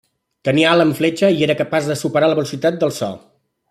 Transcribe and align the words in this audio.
Tenia 0.47 0.69
ala 0.77 0.87
en 0.89 0.93
fletxa 1.01 1.31
i 1.37 1.47
era 1.49 1.59
capaç 1.61 1.93
de 1.93 2.01
superar 2.03 2.31
la 2.35 2.39
velocitat 2.43 2.85
del 2.85 2.99
so. 3.03 3.15